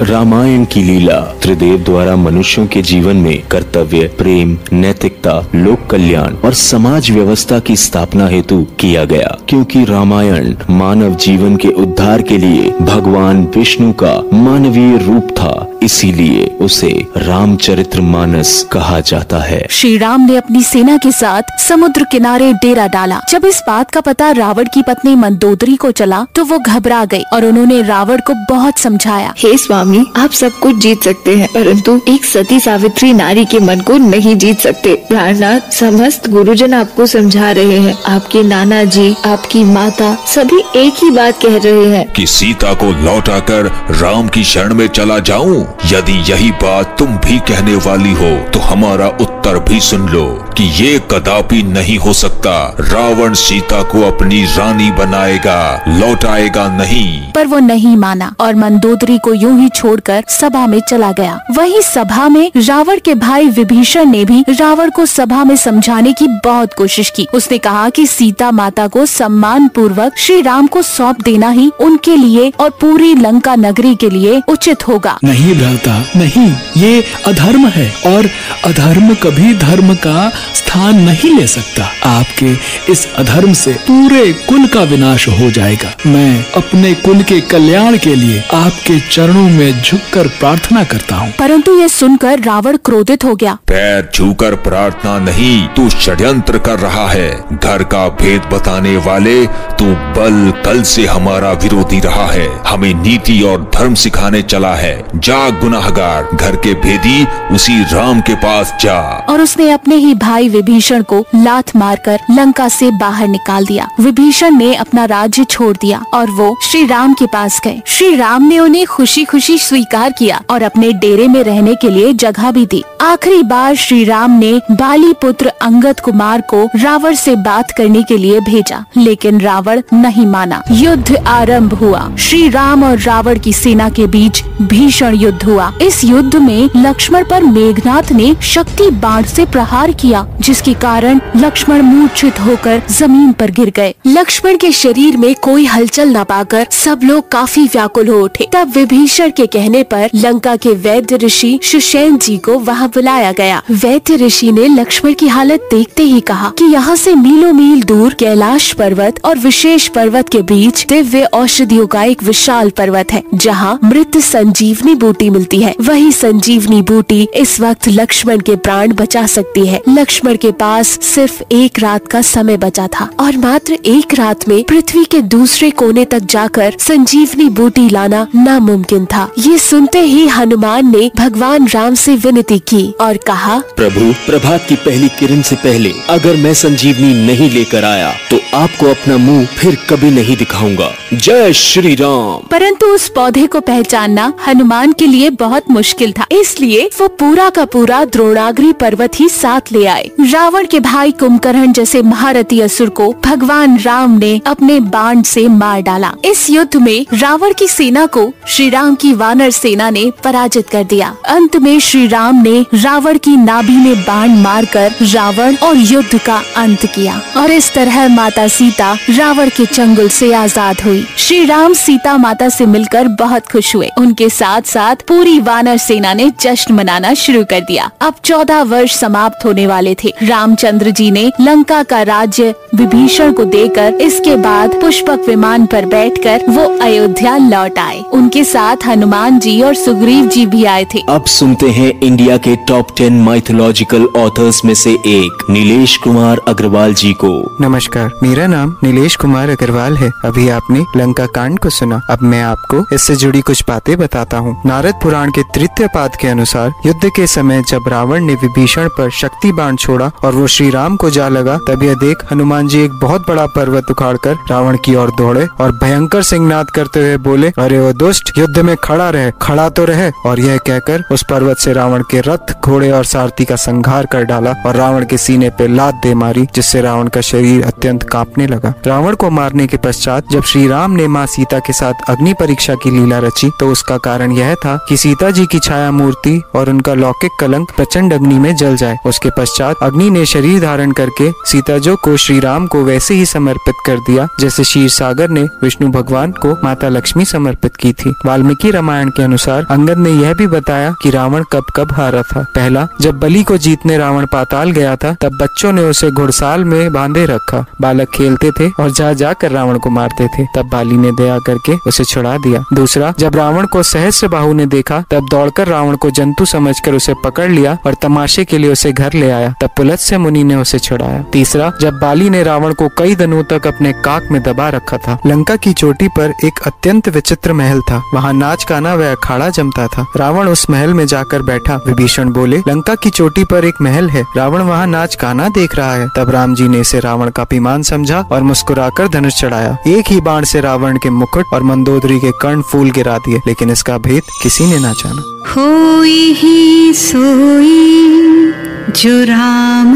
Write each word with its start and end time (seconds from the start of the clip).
रामायण 0.00 0.64
की 0.64 0.82
लीला 0.82 1.20
त्रिदेव 1.42 1.76
द्वारा 1.78 2.16
मनुष्यों 2.16 2.66
के 2.66 2.82
जीवन 2.82 3.16
में 3.16 3.42
कर्तव्य 3.42 4.06
प्रेम 4.18 4.56
नैतिकता 4.72 5.34
लोक 5.54 5.86
कल्याण 5.90 6.34
और 6.44 6.54
समाज 6.54 7.10
व्यवस्था 7.10 7.58
की 7.58 7.76
स्थापना 7.76 8.26
हेतु 8.26 8.66
किया 8.80 9.04
गया। 9.04 9.36
क्योंकि 9.48 9.84
रामायण 9.84 10.54
मानव 10.70 11.14
जीवन 11.14 11.56
के 11.56 11.68
उद्धार 11.68 12.22
के 12.22 12.38
लिए 12.38 12.70
भगवान 12.80 13.42
विष्णु 13.56 13.92
का 13.92 14.12
मानवीय 14.32 14.98
रूप 14.98 15.30
था 15.30 15.54
इसीलिए 15.82 16.44
उसे 16.60 16.90
रामचरित्र 17.16 18.00
मानस 18.00 18.62
कहा 18.72 19.00
जाता 19.00 19.38
है। 19.38 19.66
श्री 19.70 19.96
राम 19.98 20.20
ने 20.20 20.36
अपनी 20.36 20.62
सेना 20.62 20.96
के 20.96 21.12
साथ 21.12 21.58
समुद्र 21.58 22.04
किनारे 22.04 22.52
डेरा 22.52 22.86
डाला। 22.86 23.20
जब 23.30 23.44
इस 23.44 23.62
बात 23.66 23.90
का 23.90 24.00
पता 24.00 24.30
रावण 24.32 24.64
की 24.64 24.82
पत्नी 24.82 25.14
मंदोदरी 25.14 25.76
को 25.76 25.90
चला 25.92 26.24
तो 26.34 26.44
वो 26.44 26.58
घबरा 26.58 27.04
गई 27.04 27.22
और 27.32 27.44
उन्होंने 27.44 27.82
रावण 27.82 28.20
को 28.26 28.34
बहुत 28.54 28.78
समझाया। 28.78 29.34
हे 29.38 29.56
स्वामी 29.56 29.85
आप 30.16 30.30
सब 30.30 30.52
कुछ 30.52 30.76
जीत 30.76 31.02
सकते 31.02 31.36
हैं 31.36 31.48
परंतु 31.48 32.00
एक 32.08 32.24
सती 32.24 32.58
सावित्री 32.60 33.12
नारी 33.12 33.44
के 33.44 33.58
मन 33.58 33.80
को 33.80 33.96
नहीं 33.98 34.34
जीत 34.36 34.60
सकते। 34.60 34.94
प्राणनाथ 35.08 35.72
समस्त 35.72 36.28
गुरुजन 36.30 36.74
आपको 36.74 37.06
समझा 37.06 37.50
रहे 37.50 37.78
हैं। 37.78 37.94
आपके 38.06 38.42
नाना 38.42 38.82
जी 38.84 39.14
आपकी 39.26 39.64
माता 39.64 40.14
सभी 40.26 40.58
एक 40.76 40.94
ही 41.02 41.10
बात 41.10 41.42
कह 41.42 41.56
रहे 41.56 41.86
हैं। 41.86 42.06
कि 42.12 42.26
सीता 42.26 42.72
को 42.74 42.90
लौटाकर 43.04 43.70
राम 43.90 44.28
की 44.28 44.44
शरण 44.44 44.74
में 44.74 44.86
चला 44.88 45.18
जाऊँ? 45.18 45.60
यदि 45.86 46.32
यही 46.32 46.50
बात 46.50 46.96
तुम 46.98 47.16
भी 47.16 47.38
कहने 47.38 47.74
वाली 47.76 48.12
हो 48.12 48.30
तो 48.50 48.60
हमारा 48.60 49.08
उत्तर 49.20 49.58
भी 49.58 49.80
सुन 49.80 50.08
लो 50.08 50.26
कि 50.58 50.64
ये 50.84 50.98
कदापि 51.10 51.62
नहीं 51.62 51.98
हो 51.98 52.12
सकता। 52.12 52.76
रावण 52.80 53.34
सीता 53.34 53.82
को 53.82 54.02
अपनी 54.02 54.44
रानी 54.56 54.90
बनाएगा 54.90 55.84
लौटाएगा 55.88 56.68
नहीं। 56.76 57.32
पर 57.32 57.46
वो 57.46 57.58
नहीं 57.58 57.96
माना 57.96 58.34
और 58.40 58.54
मंदोदरी 58.54 59.18
को 59.18 59.34
यूँ 59.34 59.58
ही 59.60 59.68
छोड़कर 59.76 60.24
सभा 60.28 60.66
में 60.66 60.80
चला 60.90 61.12
गया। 61.12 61.38
वही 61.50 61.82
सभा 61.82 62.28
में 62.28 62.50
रावण 62.56 62.98
के 63.04 63.14
भाई 63.14 63.48
विभीषण 63.48 64.10
ने 64.10 64.24
भी 64.24 64.44
रावण 64.50 64.90
को 64.90 65.06
सभा 65.06 65.44
में 65.44 65.56
समझाने 65.56 66.12
की 66.12 66.26
बहुत 66.44 66.74
कोशिश 66.74 67.10
की। 67.16 67.26
उसने 67.34 67.58
कहा 67.58 67.88
कि 67.90 68.06
सीता 68.06 68.50
माता 68.50 68.86
को 68.88 69.06
सम्मान 69.06 69.68
पूर्वक 69.68 70.18
श्री 70.18 70.40
राम 70.42 70.66
को 70.66 70.82
सौंप 70.82 71.20
देना 71.20 71.50
ही 71.50 71.70
उनके 71.80 72.16
लिए 72.16 72.52
और 72.60 72.70
पूरी 72.80 73.14
लंका 73.14 73.54
नगरी 73.56 73.94
के 73.94 74.10
लिए 74.10 74.42
उचित 74.48 74.88
होगा। 74.88 75.18
नहीं 75.24 75.54
भ्राता, 75.54 75.98
नहीं। 76.16 76.50
ये 76.76 77.04
अधर्म 77.26 77.66
है 77.68 77.88
और 78.06 78.28
अधर्म 78.64 79.14
कभी 79.14 79.54
धर्म 79.54 79.94
का 79.94 80.28
स्थान 80.54 81.00
नहीं 81.00 81.30
ले 81.38 81.46
सकता। 81.46 81.90
आपके 82.18 82.52
इस 82.92 83.06
अधर्म 83.14 83.52
से 83.52 83.72
पूरे 83.90 84.32
कुल 84.48 84.66
का 84.66 84.82
विनाश 84.82 85.28
हो 85.28 85.50
जाएगा। 85.50 85.94
मैं 86.06 86.44
अपने 86.56 86.94
कुल 86.94 87.22
के 87.22 87.40
कल्याण 87.40 87.98
के 87.98 88.14
लिए 88.14 88.42
आपके 88.54 88.98
चरणों 89.00 89.48
में 89.50 89.65
झुककर 89.72 90.26
प्रार्थना 90.26 90.84
करता 90.84 91.16
हूँ। 91.16 91.32
परंतु 91.38 91.78
ये 91.78 91.88
सुनकर 91.88 92.40
रावण 92.40 92.76
क्रोधित 92.76 93.24
हो 93.24 93.34
गया। 93.34 93.54
पैर 93.54 94.10
छूकर 94.14 94.54
प्रार्थना 94.54 95.18
नहीं 95.18 95.68
तू 95.68 95.88
षड्यंत्र 95.88 96.58
कर 96.58 96.78
रहा 96.78 97.08
है। 97.08 97.44
घर 97.52 97.84
का 97.84 98.08
भेद 98.08 98.42
बताने 98.42 98.96
वाले 98.96 99.46
तू 99.46 99.84
बल 99.84 100.62
कल 100.64 100.82
से 100.82 101.06
हमारा 101.06 101.52
विरोधी 101.52 102.00
रहा 102.00 102.26
है। 102.26 102.62
हमें 102.66 102.94
नीति 102.94 103.42
और 103.42 103.65
धर्म 103.76 103.94
सिखाने 103.94 104.40
चला 104.42 104.74
है। 104.74 105.04
जा 105.14 105.50
गुनाहगार, 105.50 106.28
घर 106.34 106.56
के 106.56 106.72
भेदी, 106.74 107.26
उसी 107.54 107.82
राम 107.84 108.20
के 108.20 108.34
पास 108.34 108.74
जा। 108.80 109.00
और 109.28 109.40
उसने 109.40 109.70
अपने 109.70 109.94
ही 109.94 110.14
भाई 110.14 110.48
विभीषण 110.48 111.02
को 111.02 111.24
लात 111.34 111.76
मारकर 111.76 112.20
लंका 112.30 112.68
से 112.68 112.90
बाहर 112.90 113.28
निकाल 113.28 113.66
दिया। 113.66 113.88
विभीषण 114.00 114.50
ने 114.50 114.74
अपना 114.74 115.04
राज्य 115.04 115.44
छोड़ 115.44 115.76
दिया 115.76 116.02
और 116.14 116.30
वो 116.30 116.56
श्री 116.62 116.86
राम 116.86 117.14
के 117.14 117.26
पास 117.26 117.60
गए। 117.64 117.82
श्री 117.86 118.14
राम 118.16 118.42
ने 118.42 118.58
उन्हें 118.58 118.86
खुशी 118.86 119.24
खुशी 119.24 119.58
स्वीकार 119.58 120.12
किया 120.12 120.40
और 120.50 120.62
अपने 120.62 120.92
डेरे 120.92 121.28
में 121.28 121.42
रहने 121.44 121.74
के 121.74 121.88
लिए 121.88 122.12
जगह 122.12 122.50
भी 122.50 122.66
दी। 122.66 122.82
आखिरी 123.00 123.42
बार 123.42 123.74
श्री 123.74 124.04
राम 124.04 124.30
ने 124.30 124.52
बाली 124.70 125.12
पुत्र 125.12 125.52
अंगद 125.62 126.00
कुमार 126.00 126.40
को 126.40 126.64
रावण 126.76 127.14
से 127.14 127.36
बात 127.36 127.70
करने 127.70 128.02
के 128.02 128.16
लिए 128.16 128.40
भेजा, 128.40 128.84
लेकिन 128.96 129.40
रावण 129.40 129.82
नहीं 129.92 130.26
माना। 130.26 130.62
युद्ध 130.70 131.16
आरंभ 131.16 131.74
हुआ। 131.74 132.10
श्री 132.18 132.48
राम 132.48 132.84
और 132.84 132.98
रावण 132.98 133.38
की 133.38 133.52
सेना 133.66 133.88
के 133.90 134.06
बीच 134.06 134.42
भीषण 134.62 135.14
युद्ध 135.14 135.42
हुआ। 135.44 135.72
इस 135.82 136.02
युद्ध 136.04 136.36
में 136.36 136.68
लक्ष्मण 136.76 137.24
पर 137.30 137.44
मेघनाथ 137.44 138.10
ने 138.12 138.34
शक्ति 138.44 138.90
बाण 138.96 139.22
से 139.26 139.44
प्रहार 139.46 139.92
किया, 139.92 140.24
जिसके 140.40 140.74
कारण 140.76 141.20
लक्ष्मण 141.36 141.80
मूर्छित 141.82 142.38
होकर 142.40 142.82
ज़मीन 142.90 143.32
पर 143.32 143.50
गिर 143.50 143.70
गए। 143.76 143.94
लक्ष्मण 144.06 144.56
के 144.56 144.70
शरीर 144.72 145.16
में 145.16 145.34
कोई 145.42 145.64
हलचल 145.66 146.16
न 146.16 146.22
पाकर 146.24 146.66
सब 146.72 147.00
लोग 147.04 147.28
काफ़ी 147.30 147.64
व्याकुल 147.64 148.08
हो 148.08 148.20
उठे। 148.24 148.48
तब 148.52 148.72
विभीषण 148.74 149.30
के 149.30 149.46
कहने 149.48 149.82
पर 149.84 150.10
लंका 150.14 150.54
के 150.56 150.74
वैद्य 150.86 151.16
ऋषि 151.16 151.58
सुशैन 151.62 152.18
जी 152.18 152.36
को 152.38 152.58
वहाँ 152.60 152.88
बुलाया 152.88 153.32
गया। 153.32 153.60
वैद्य 153.72 154.16
ऋषि 154.16 154.52
ने 154.52 154.68
लक्ष्मण 154.68 155.14
की 155.14 155.28
हालत 155.28 155.68
देखते 155.70 156.02
ही 156.04 156.20
कहा 156.22 156.52
कि 156.58 156.72
यहाँ 156.74 156.96
से 156.96 157.14
मीलों 157.16 157.52
मील 157.54 157.82
दूर 157.84 158.14
कैलाश 158.14 158.72
पर्वत 158.74 159.20
और 159.24 159.38
विशेष 159.38 159.88
पर्वत 159.88 160.28
के 160.28 160.42
बीच 160.44 160.86
दिव्य 160.88 161.24
औषधियों 161.34 161.86
का 161.88 162.04
एक 162.04 162.22
विशाल 162.22 162.70
पर्वत 162.70 163.12
है, 163.12 163.22
जहाँ 163.34 163.54
मृत 163.84 164.16
संजीवनी 164.16 164.94
बूटी 164.94 165.28
मिलती 165.30 165.60
है। 165.62 165.74
वही 165.80 166.10
संजीवनी 166.12 166.80
बूटी 166.82 167.28
इस 167.34 167.58
वक्त 167.60 167.88
लक्ष्मण 167.88 168.40
के 168.40 168.56
प्राण 168.56 168.92
बचा 168.92 169.26
सकती 169.26 169.66
है। 169.66 169.80
लक्ष्मण 169.88 170.36
के 170.36 170.50
पास 170.52 170.88
सिर्फ़ 171.02 171.42
एक 171.52 171.78
रात 171.78 172.06
का 172.06 172.22
समय 172.22 172.56
बचा 172.56 172.86
था 172.86 173.08
और 173.20 173.36
मात्र 173.36 173.72
एक 173.86 174.14
रात 174.14 174.48
में 174.48 174.62
पृथ्वी 174.64 175.04
के 175.04 175.20
दूसरे 175.34 175.70
कोने 175.70 176.04
तक 176.04 176.18
जाकर 176.30 176.74
संजीवनी 176.78 177.48
बूटी 177.50 177.88
लाना 177.90 178.26
नामुमकिन 178.34 179.06
था। 179.06 179.28
ये 179.38 179.58
सुनते 179.58 180.00
ही 180.00 180.26
हनुमान 180.28 180.90
ने 180.96 181.10
भगवान 181.16 181.68
राम 181.68 181.94
से 181.94 182.16
विनती 182.16 182.58
की 182.58 182.84
और 183.00 183.16
कहा 183.16 183.58
प्रभु 183.76 184.12
प्रभात 184.26 184.66
की 184.68 184.74
पहली 184.76 185.08
किरण 185.08 185.42
से 185.42 185.56
पहले 185.56 185.92
अगर 186.10 186.36
मैं 186.36 186.54
संजीवनी 186.54 187.14
नहीं 187.26 187.50
लेकर 187.50 187.84
आया 187.84 188.12
तो 188.30 188.40
आपको 188.54 188.86
अपना 188.86 189.16
मुँह 189.16 189.46
फिर 189.46 189.76
कभी 189.90 190.10
नहीं 190.10 190.36
दिखाऊँगा। 190.36 190.90
जय 191.14 191.52
श्री 191.52 191.94
राम। 191.94 192.46
परंतु 192.50 192.86
उस 192.86 193.08
पौधे 193.08 193.45
को 193.46 193.60
पहचानना 193.62 194.32
हनुमान 194.46 194.92
के 194.92 195.06
लिए 195.06 195.30
बहुत 195.38 195.70
मुश्किल 195.70 196.12
था। 196.12 196.26
इसलिए 196.32 196.88
वो 197.00 197.08
पूरा 197.20 197.48
का 197.50 197.64
पूरा 197.66 198.04
द्रोणाग्री 198.06 198.72
पर्वत 198.72 199.20
ही 199.20 199.28
साथ 199.28 199.72
ले 199.72 199.84
आए। 199.86 200.10
रावण 200.22 200.66
के 200.66 200.80
भाई 200.80 201.12
कुंभकर्ण 201.12 201.72
जैसे 201.72 202.02
महारथी 202.02 202.60
असुर 202.60 202.88
को 202.90 203.12
भगवान 203.24 203.78
राम 203.78 204.18
ने 204.18 204.40
अपने 204.46 204.78
बाण 204.80 205.22
से 205.22 205.46
मार 205.48 205.80
डाला। 205.82 206.12
इस 206.24 206.48
युद्ध 206.50 206.76
में 206.76 207.06
रावण 207.14 207.52
की 207.52 207.68
सेना 207.68 208.06
को 208.08 208.30
श्री 208.48 208.68
राम 208.70 208.94
की 208.94 209.12
वानर 209.14 209.50
सेना 209.50 209.90
ने 209.90 210.10
पराजित 210.24 210.68
कर 210.68 210.84
दिया। 210.84 211.14
अंत 211.28 211.56
में 211.56 211.78
श्री 211.80 212.06
राम 212.06 212.42
ने 212.42 212.64
रावण 212.74 213.18
की 213.18 213.36
नाभि 213.36 213.76
में 213.76 214.00
बाण 214.00 214.36
मारकर 214.36 214.94
रावण 215.02 215.56
और 215.56 215.76
युद्ध 215.76 216.18
का 216.18 216.42
अंत 216.56 216.86
किया। 216.86 217.20
और 217.36 217.50
इस 217.50 217.72
तरह 217.74 218.08
माता 218.08 218.46
सीता 218.48 218.92
रावण 219.10 219.48
के 219.48 219.66
चंगुल 219.66 220.08
से 220.10 220.32
आज़ाद 220.34 220.80
हुई। 220.80 221.04
श्री 221.18 221.44
राम 221.44 221.72
सीता 221.74 222.16
माता 222.16 222.48
से 222.48 222.66
मिलकर 222.66 223.08
बहुत 223.18 223.35
खुश 223.40 223.74
हुए। 223.76 223.90
उनके 223.98 224.28
साथ 224.28 224.62
साथ 224.62 224.96
पूरी 225.08 225.38
वानर 225.40 225.76
सेना 225.76 226.14
ने 226.14 226.30
जश्न 226.40 226.74
मनाना 226.74 227.14
शुरू 227.14 227.44
कर 227.44 227.60
दिया। 227.60 227.90
अब 228.00 228.14
चौदह 228.24 228.62
वर्ष 228.62 228.96
समाप्त 228.96 229.44
होने 229.44 229.66
वाले 229.66 229.94
थे। 229.94 230.12
रामचंद्र 230.22 230.90
जी 230.90 231.10
ने 231.10 231.32
लंका 231.40 231.82
का 231.82 232.02
राज्य 232.02 232.54
विभीषण 232.74 233.32
को 233.32 233.44
देकर 233.44 233.94
इसके 233.94 234.36
बाद 234.36 234.80
पुष्पक 234.80 235.24
विमान 235.28 235.66
पर 235.66 235.86
बैठकर 235.86 236.42
वो 236.48 236.78
अयोध्या 236.78 237.36
लौट 237.36 237.78
आए। 237.78 238.00
उनके 238.00 238.44
साथ 238.44 238.76
हनुमान 238.86 239.38
जी 239.38 239.62
और 239.62 239.74
सुग्रीव 239.74 240.26
जी 240.26 240.46
भी 240.46 240.64
आए 240.64 240.84
थे। 240.84 241.02
अब 241.08 241.24
सुनते 241.24 241.70
हैं 241.70 242.00
इंडिया 242.00 242.36
के 242.36 242.56
टॉप 242.56 242.86
टेन 242.96 243.22
माइथोलॉजिकल 243.22 244.06
ऑथर्स 244.16 244.64
में 244.64 244.74
से 244.74 244.90
एक 244.90 245.46
नीलेश 245.50 245.96
कुमार 245.96 246.40
अग्रवाल 246.48 246.94
जी 246.94 247.12
को। 247.12 247.56
नमस्कार 247.60 248.10
मेरा 248.22 248.46
नाम 248.46 248.76
नीलेश 248.84 249.16
कुमार 249.16 249.48
अग्रवाल 249.48 249.96
है। 249.96 250.10
अभी 250.24 250.48
आपने 250.48 250.84
लंका 250.96 251.26
कांड 251.26 251.58
को 251.58 251.70
सुना। 251.70 252.00
अब 252.10 252.18
मैं 252.22 252.42
आपको 252.42 252.86
इससे 252.94 253.16
जुड़ी 253.26 253.40
कुछ 253.40 253.62
बातें 253.68 253.96
बताता 253.98 254.38
हूँ। 254.38 254.54
नारद 254.66 254.94
पुराण 255.02 255.30
के 255.30 255.42
तृतीय 255.54 255.86
पाद 255.94 256.16
के 256.16 256.28
अनुसार, 256.28 256.72
युद्ध 256.86 257.08
के 257.16 257.26
समय 257.26 257.62
जब 257.70 257.88
रावण 257.88 258.24
ने 258.24 258.34
विभीषण 258.34 258.88
पर 258.88 259.10
शक्ति 259.12 259.50
बाण 259.52 259.76
छोड़ा 259.76 260.10
और 260.24 260.34
वो 260.34 260.46
श्री 260.46 260.68
राम 260.70 260.96
को 260.96 261.10
जा 261.10 261.26
लगा, 261.28 261.56
तब 261.68 261.82
यह 261.82 261.94
देख 261.94 262.22
हनुमान 262.30 262.68
जी 262.68 262.82
एक 262.82 262.92
बहुत 262.92 263.26
बड़ा 263.28 263.46
पर्वत 263.46 263.90
उखाड़ 263.90 264.16
कर 264.16 264.36
रावण 264.50 264.76
की 264.84 264.94
ओर 264.96 265.10
दौड़े 265.10 265.46
और 265.60 265.72
भयंकर 265.72 266.22
सिंहनाद 266.22 266.70
करते 266.70 267.00
हुए 267.00 267.16
बोले, 267.18 267.50
अरे 267.58 267.80
वो 267.80 267.92
दुष्ट, 267.94 268.30
युद्ध 268.38 268.58
में 268.58 268.74
खड़ा 268.76 269.08
रहे, 269.10 269.30
खड़ा 269.42 269.68
तो 269.68 269.84
रहे। 269.84 270.10
और 270.26 270.40
यह 270.40 270.56
कहकर 270.66 271.02
उस 271.12 271.24
पर्वत 271.30 271.58
से 271.58 271.72
रावण 271.72 272.02
के 272.10 272.20
रथ, 272.20 272.54
घोड़े 272.60 272.90
और 272.90 273.04
सारथी 273.06 273.44
का 273.44 273.56
संघार 273.56 274.06
कर 274.06 274.24
डाला 274.24 274.52
और 274.66 274.76
रावण 274.76 275.04
के 275.04 275.16
सीने 275.16 275.50
पे 275.50 275.66
लात 275.66 276.00
दे 276.02 276.14
मारी, 276.14 276.46
जिससे 276.54 276.80
रावण 276.82 277.08
का 277.08 277.20
शरीर 277.22 277.64
अत्यंत 277.64 278.02
कांपने 278.02 278.46
लगा। 278.46 278.74
रावण 278.86 279.14
को 279.14 279.30
मारने 279.32 279.66
के 279.66 279.76
पश्चात 279.84 280.32
जब 280.32 280.44
श्री 280.44 280.66
राम 280.68 280.90
ने 280.92 281.08
माँ 281.08 281.26
सीता 281.26 281.58
के 281.58 281.72
साथ 281.72 282.08
अग्नि 282.08 282.32
परीक्षा 282.32 282.74
की 282.76 282.90
लीला 283.06 283.18
रची 283.18 283.50
तो 283.60 283.68
उसका 283.68 283.96
कारण 283.98 284.32
यह 284.32 284.54
था 284.54 284.76
कि 284.88 284.96
सीता 284.96 285.30
जी 285.30 285.44
की 285.46 285.58
छाया 285.58 285.90
मूर्ति 285.90 286.40
और 286.54 286.70
उनका 286.70 286.94
लौकिक 286.94 287.32
कलंक 287.40 287.70
प्रचंड 287.76 288.12
अग्नि 288.12 288.38
में 288.38 288.54
जल 288.56 288.76
जाए। 288.76 288.96
उसके 289.06 289.30
पश्चात 289.30 289.82
अग्नि 289.82 290.08
ने 290.10 290.24
शरीर 290.26 290.60
धारण 290.60 290.92
करके 290.92 291.30
सीता 291.46 291.76
जो 291.78 291.96
को 291.96 292.16
श्री 292.16 292.38
राम 292.40 292.66
को 292.66 292.82
वैसे 292.84 293.14
ही 293.14 293.26
समर्पित 293.26 293.74
कर 293.86 293.98
दिया, 294.00 294.26
जैसे 294.40 294.64
शीर 294.64 294.88
सागर 294.88 295.28
ने 295.28 295.42
विष्णु 295.62 295.88
भगवान 295.88 296.32
को 296.32 296.52
माता 296.64 296.88
लक्ष्मी 296.88 297.24
समर्पित 297.24 297.76
की 297.76 297.92
थी। 297.92 298.14
वाल्मीकि 298.26 298.70
रामायण 298.70 299.08
के 299.08 299.22
अनुसार 299.22 299.66
अंगद 299.70 299.98
ने 299.98 300.10
यह 300.12 300.34
भी 300.34 300.46
बताया 300.46 300.94
कि 301.02 301.10
रावण 301.10 301.44
कब 301.52 301.64
कब 301.76 301.92
हारा 301.92 302.22
था। 302.22 302.44
पहला, 302.54 302.86
जब 303.00 303.18
बलि 303.20 303.42
को 303.42 303.56
जीतने 303.58 303.98
रावण 303.98 304.26
पाताल 304.26 304.70
गया 304.70 304.96
था, 304.96 305.14
तब 305.20 305.38
बच्चों 305.42 305.72
ने 305.72 305.82
उसे 305.82 306.10
घुड़साल 306.10 306.64
में 306.64 306.92
बांधे 306.92 307.26
रखा। 307.26 307.64
बालक 307.80 308.08
खेलते 308.08 308.50
थे 308.50 308.70
और 308.80 308.90
जा 308.90 309.12
जाकर 309.12 309.50
रावण 309.50 309.78
को 309.78 309.90
मारते 309.90 310.26
थे। 310.28 310.46
तब 310.56 310.68
बाली 310.72 310.96
ने 310.96 311.10
दया 311.12 311.38
करके 311.38 311.76
उसे 311.86 312.04
छुड़ा 312.04 312.36
दिया। 312.38 312.64
दूसरा 312.72 312.95
जब 312.96 313.36
रावण 313.36 313.66
को 313.66 313.82
सहस्र 313.82 314.28
बाहु 314.28 314.52
ने 314.52 314.66
देखा, 314.66 315.00
तब 315.10 315.26
दौड़कर 315.30 315.68
रावण 315.68 315.96
को 315.96 316.10
जंतु 316.10 316.44
समझकर 316.44 316.94
उसे 316.94 317.14
पकड़ 317.24 317.50
लिया 317.50 317.76
और 317.86 317.94
तमाशे 317.94 318.44
के 318.44 318.58
लिए 318.58 318.72
उसे 318.72 318.92
घर 318.92 319.12
ले 319.12 319.30
आया, 319.30 319.54
तब 319.60 319.70
पुलत्स्य 319.76 320.18
मुनि 320.18 320.44
ने 320.44 320.54
उसे 320.54 320.78
छुड़ाया। 320.78 321.22
तीसरा, 321.22 321.72
जब 321.80 321.98
बाली 321.98 322.30
ने 322.30 322.42
रावण 322.42 322.72
को 322.72 322.88
कई 322.88 323.14
दिनों 323.14 323.42
तक 323.44 323.66
अपने 323.66 323.92
काक 323.92 324.28
में 324.30 324.42
दबा 324.42 324.68
रखा 324.68 324.96
था, 324.96 325.18
लंका 325.26 325.56
की 325.56 325.72
चोटी 325.72 326.08
पर 326.08 326.34
एक 326.44 326.60
अत्यंत 326.66 327.08
विचित्र 327.08 327.52
महल 327.52 327.80
था, 327.80 328.02
वहाँ 328.14 328.32
नाच 328.32 328.66
गाना 328.68 328.94
व 328.94 329.04
अखाड़ा 329.04 329.48
जमता 329.48 329.86
था। 329.86 330.06
रावण 330.16 330.48
उस 330.48 330.70
महल 330.70 330.94
में 330.94 331.06
जाकर 331.06 331.42
बैठा, 331.42 331.76
विभीषण 331.86 332.30
बोले, 332.30 332.58
लंका 332.58 332.94
की 332.94 333.10
चोटी 333.10 333.44
पर 333.44 333.64
एक 333.64 333.74
महल 333.82 334.10
है, 334.10 334.24
रावण 334.36 334.62
वहाँ 334.62 334.86
नाच 334.86 335.16
गाना 335.22 335.48
देख 335.48 335.74
रहा 335.74 335.92
है। 335.94 336.08
तब 336.16 336.30
राम 336.30 336.54
जी 336.54 336.68
ने 336.68 336.80
इसे 336.80 337.00
रावण 337.00 337.30
का 337.30 337.42
अभिमान 337.42 337.82
समझा 337.82 338.20
और 338.32 338.42
मुस्कुराकर 338.42 339.08
धनुष 339.08 339.40
चढ़ाया। 339.40 339.76
एक 339.86 340.04
ही 340.08 340.20
बाण 340.20 340.44
से 340.44 340.60
रावण 340.60 340.96
के 340.96 341.10
मुकुट 341.10 341.44
और 341.52 341.62
मंदोदरी 341.62 342.18
के 342.20 342.30
कर्ण 342.32 342.62
फूल 342.86 342.92
गिरा 342.92 343.18
दिए, 343.18 343.38
लेकिन 343.46 343.70
इसका 343.70 343.98
भेद 343.98 344.22
किसी 344.42 344.66
ने 344.66 344.78
ना 344.78 344.92
जाना। 344.92 345.22
हुई 345.52 346.32
ही 346.32 346.92
सोई 346.94 348.52
जो 348.92 349.24
राम 349.24 349.92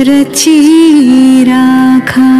रची 0.00 1.44
राखा। 1.44 2.32